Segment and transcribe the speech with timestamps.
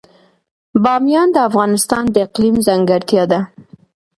[0.83, 3.39] بامیان د افغانستان د اقلیم ځانګړتیا ده.